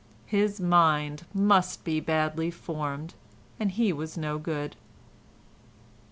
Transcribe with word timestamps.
His 0.25 0.59
mind 0.59 1.27
must 1.31 1.83
be 1.83 1.99
badly 1.99 2.49
formed 2.49 3.13
and 3.59 3.69
he 3.69 3.93
was 3.93 4.17
no 4.17 4.39
good. 4.39 4.75